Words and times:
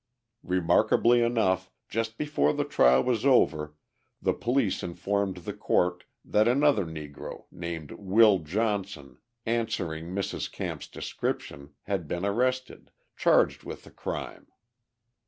Remarkably 0.47 1.21
enough, 1.21 1.69
just 1.87 2.17
before 2.17 2.53
the 2.53 2.63
trial 2.63 3.03
was 3.03 3.23
over 3.23 3.75
the 4.19 4.33
police 4.33 4.81
informed 4.81 5.37
the 5.37 5.53
court 5.53 6.05
that 6.25 6.47
another 6.47 6.85
Negro, 6.87 7.45
named 7.51 7.91
Will 7.91 8.39
Johnson, 8.39 9.19
answering 9.45 10.07
Mrs. 10.07 10.51
Camp's 10.51 10.87
description, 10.87 11.75
had 11.83 12.07
been 12.07 12.25
arrested, 12.25 12.89
charged 13.15 13.63
with 13.63 13.83
the 13.83 13.91
crime. 13.91 14.47